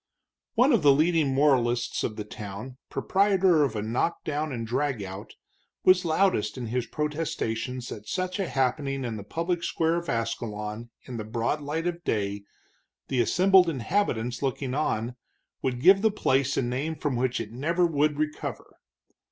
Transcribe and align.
One 0.55 0.73
of 0.73 0.81
the 0.81 0.91
leading 0.91 1.31
moralists 1.31 2.03
of 2.03 2.15
the 2.15 2.23
town, 2.23 2.77
proprietor 2.89 3.61
of 3.63 3.75
a 3.75 3.83
knock 3.83 4.23
down 4.23 4.51
and 4.51 4.65
drag 4.65 5.03
out, 5.03 5.35
was 5.83 6.03
loudest 6.03 6.57
in 6.57 6.65
his 6.65 6.87
protestations 6.87 7.89
that 7.89 8.07
such 8.07 8.39
a 8.39 8.49
happening 8.49 9.05
in 9.05 9.15
the 9.15 9.23
public 9.23 9.63
square 9.63 9.97
of 9.97 10.09
Ascalon, 10.09 10.89
in 11.03 11.17
the 11.17 11.23
broad 11.23 11.61
light 11.61 11.85
of 11.85 12.03
day, 12.03 12.45
the 13.09 13.21
assembled 13.21 13.69
inhabitants 13.69 14.41
looking 14.41 14.73
on, 14.73 15.17
would 15.61 15.79
give 15.79 16.01
the 16.01 16.09
place 16.09 16.57
a 16.57 16.63
name 16.63 16.95
from 16.95 17.15
which 17.15 17.39
it 17.39 17.51
never 17.51 17.85
would 17.85 18.17
recover. 18.17 18.79